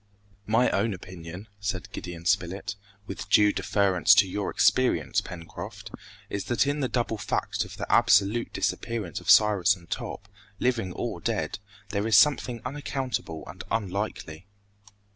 "My 0.47 0.71
own 0.71 0.95
opinion," 0.95 1.47
said 1.59 1.91
Gideon 1.91 2.25
Spilett, 2.25 2.75
"with 3.05 3.29
due 3.29 3.53
deference 3.53 4.15
to 4.15 4.27
your 4.27 4.49
experience, 4.49 5.21
Pencroft, 5.21 5.91
is 6.27 6.45
that 6.45 6.65
in 6.65 6.79
the 6.79 6.87
double 6.89 7.19
fact 7.19 7.65
of 7.65 7.77
the 7.77 7.85
absolute 7.87 8.51
disappearance 8.51 9.19
of 9.19 9.29
Cyrus 9.29 9.75
and 9.75 9.87
Top, 9.91 10.27
living 10.57 10.91
or 10.93 11.21
dead, 11.21 11.59
there 11.89 12.07
is 12.07 12.17
something 12.17 12.63
unaccountable 12.65 13.43
and 13.45 13.63
unlikely." 13.69 14.47